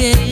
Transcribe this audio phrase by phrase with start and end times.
[0.00, 0.29] yeah.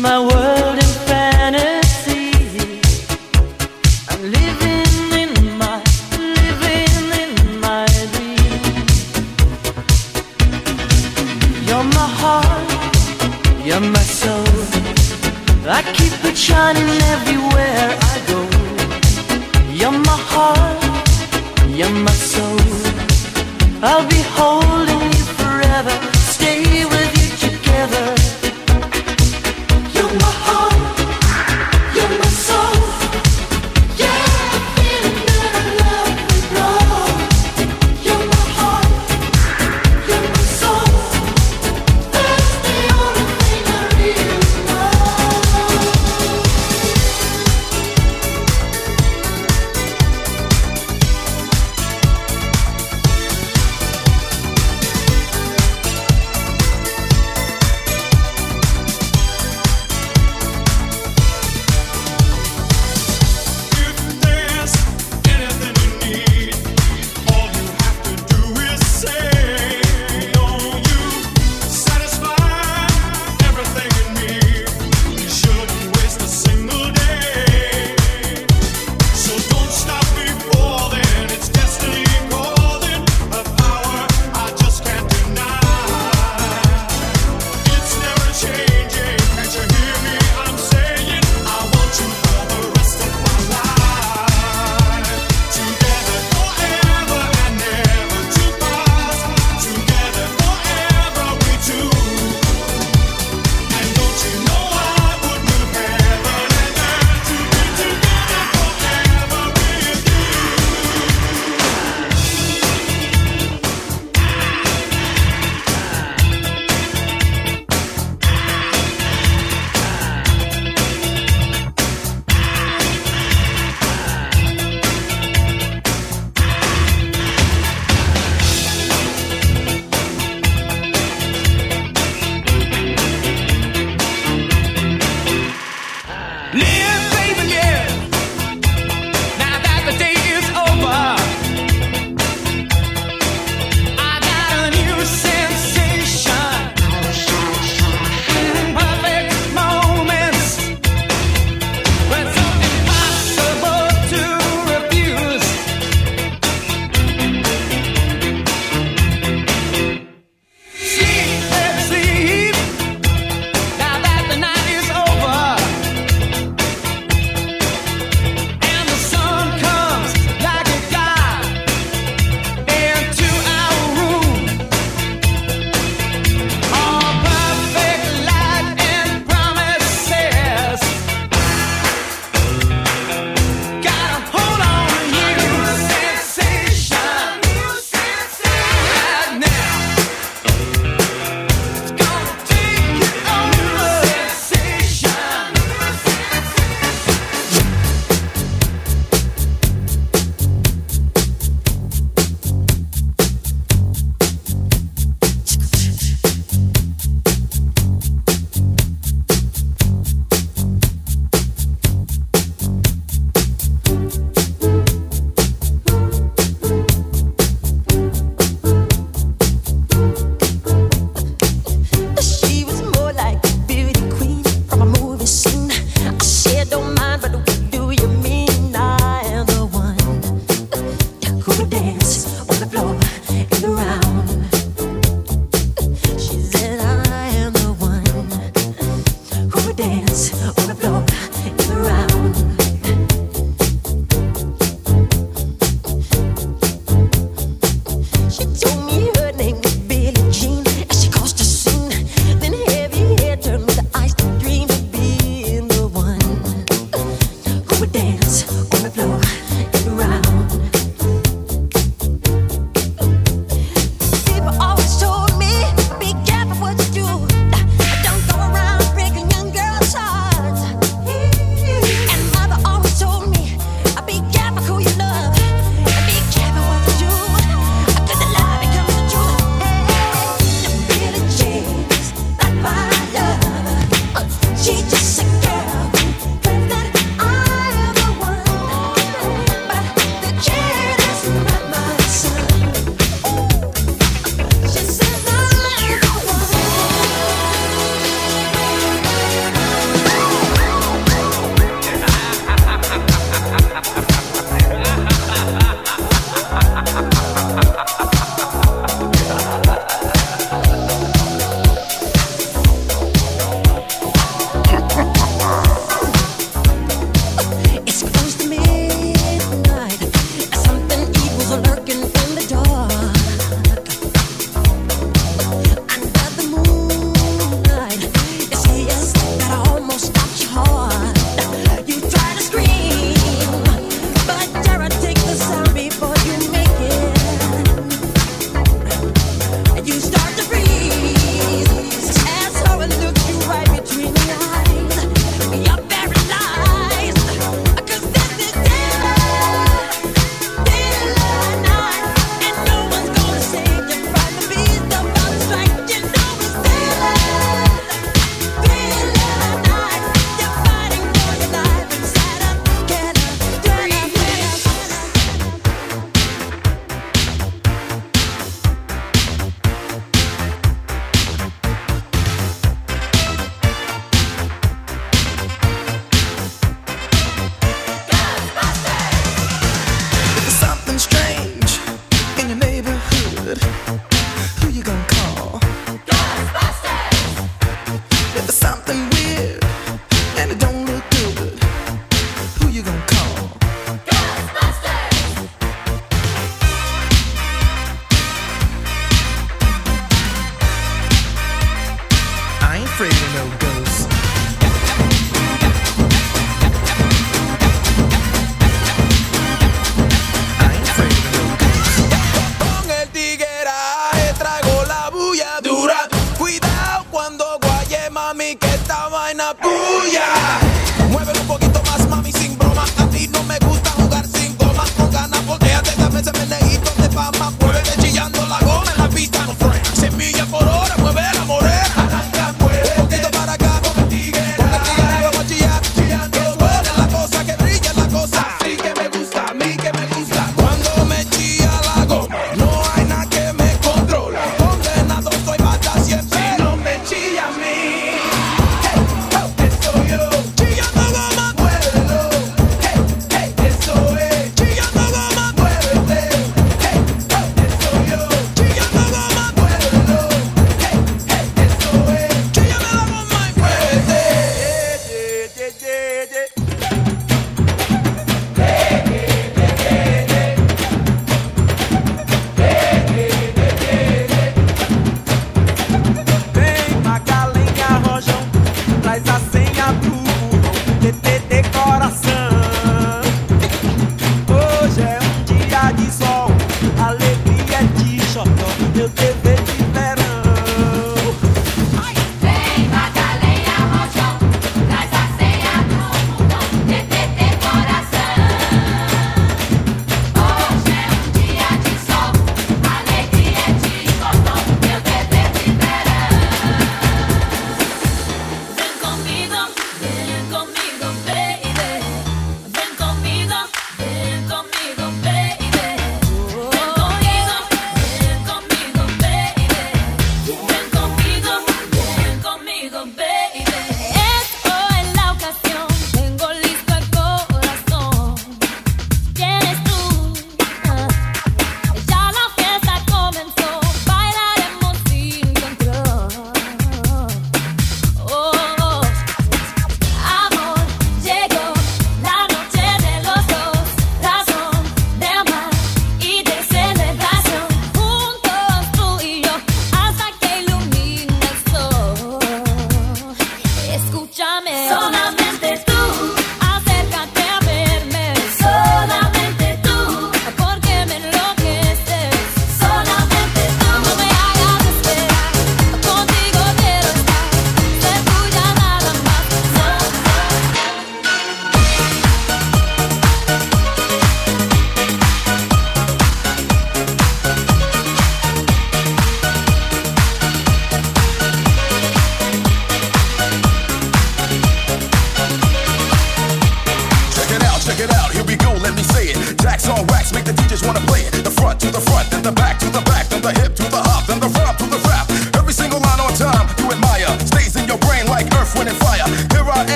[0.00, 0.29] my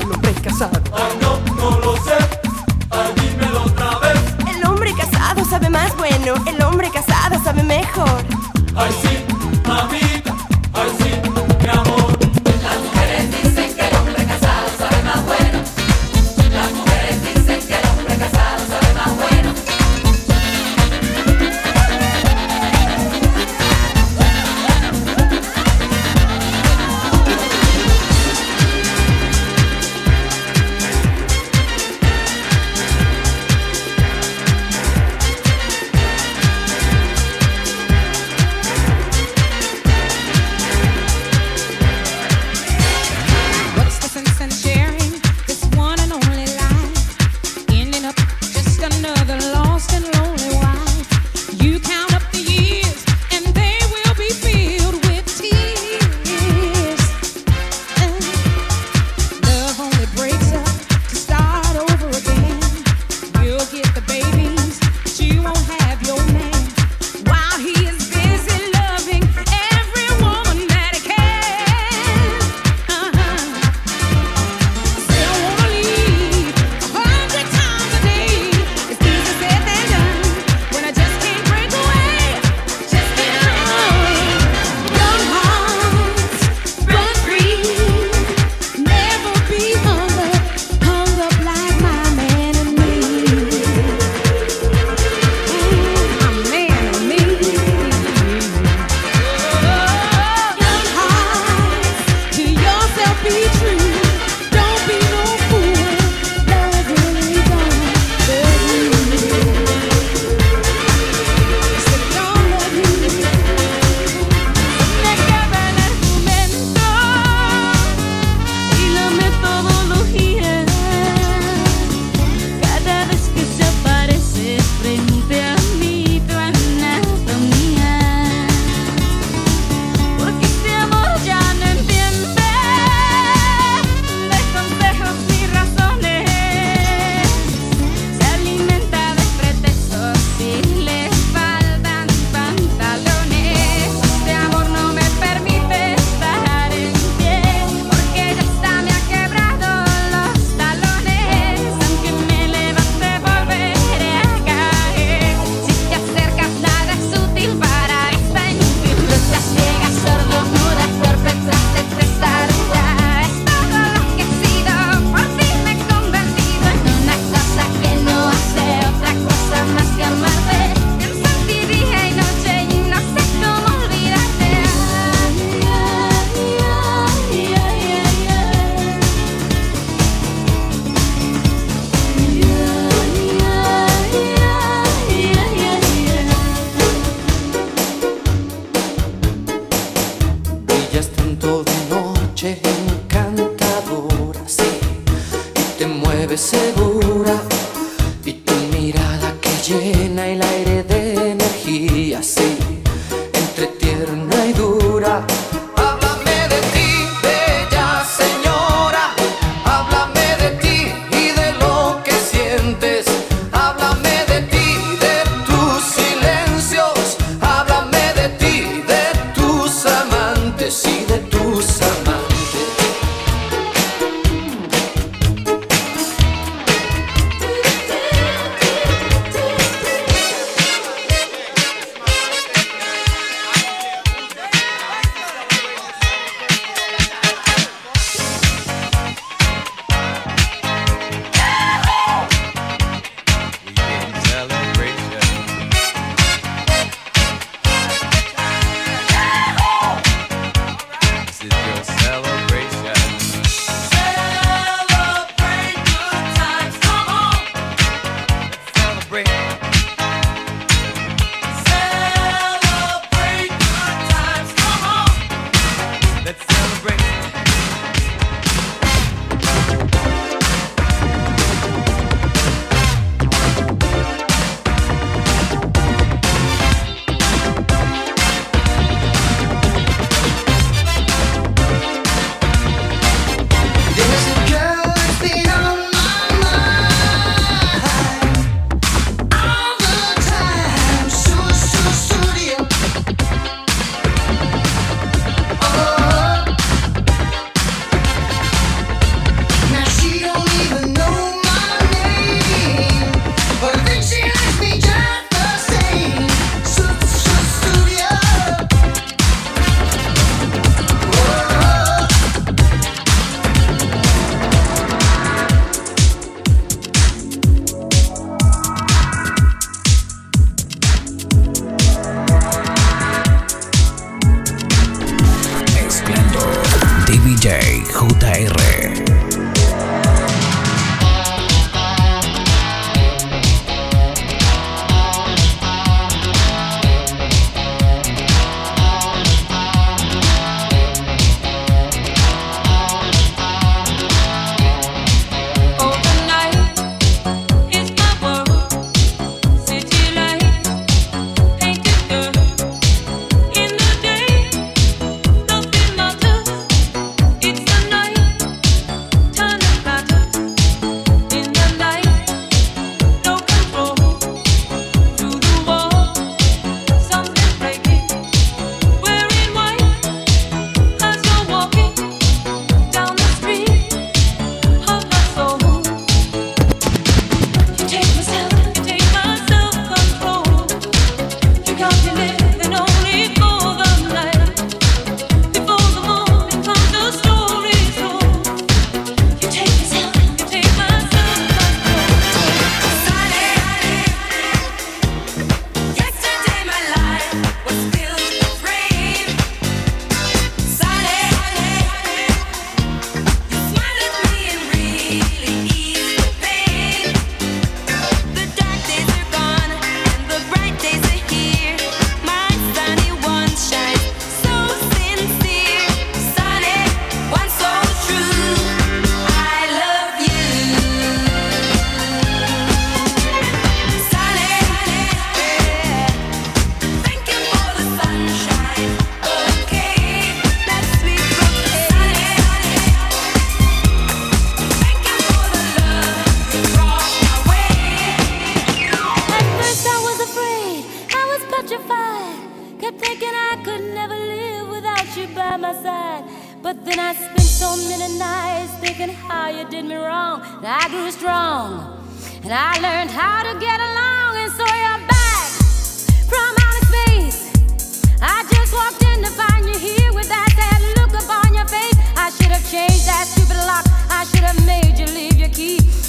[0.00, 0.80] el hombre casado.
[0.94, 2.16] Ay, no, no lo sé.
[2.90, 4.18] Ay, dímelo otra vez.
[4.54, 6.34] El hombre casado sabe más bueno.
[6.46, 8.24] El hombre casado sabe mejor.
[8.76, 9.19] Ay, sí.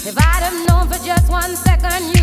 [0.04, 2.21] If I'd have known for just one second you'd